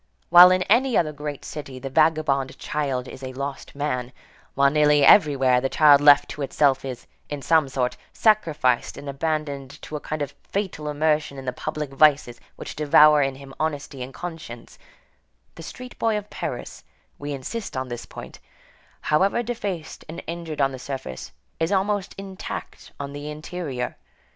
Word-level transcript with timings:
While 0.29 0.49
in 0.49 0.63
any 0.63 0.97
other 0.97 1.13
great 1.13 1.45
city 1.45 1.77
the 1.77 1.91
vagabond 1.91 2.57
child 2.57 3.07
is 3.07 3.21
a 3.21 3.33
lost 3.33 3.75
man, 3.75 4.11
while 4.55 4.71
nearly 4.71 5.05
everywhere 5.05 5.61
the 5.61 5.69
child 5.69 6.01
left 6.01 6.27
to 6.29 6.41
itself 6.41 6.83
is, 6.83 7.05
in 7.29 7.43
some 7.43 7.69
sort, 7.69 7.97
sacrificed 8.11 8.97
and 8.97 9.07
abandoned 9.07 9.79
to 9.83 9.95
a 9.95 9.99
kind 9.99 10.23
of 10.23 10.33
fatal 10.41 10.89
immersion 10.89 11.37
in 11.37 11.45
the 11.45 11.53
public 11.53 11.91
vices 11.91 12.41
which 12.55 12.75
devour 12.75 13.21
in 13.21 13.35
him 13.35 13.53
honesty 13.59 14.01
and 14.01 14.11
conscience, 14.15 14.79
the 15.53 15.61
street 15.61 15.99
boy 15.99 16.17
of 16.17 16.31
Paris, 16.31 16.83
we 17.19 17.31
insist 17.33 17.77
on 17.77 17.87
this 17.89 18.07
point, 18.07 18.39
however 19.01 19.43
defaced 19.43 20.03
and 20.09 20.23
injured 20.25 20.61
on 20.61 20.71
the 20.71 20.79
surface, 20.79 21.31
is 21.59 21.71
almost 21.71 22.15
intact 22.17 22.91
on 22.99 23.13
the 23.13 23.29
interior. 23.29 23.95